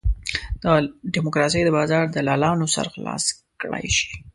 [0.61, 0.65] د
[1.13, 3.23] ډیموکراسۍ د بازار دلالانو سر خلاص
[3.61, 4.09] کړای شي.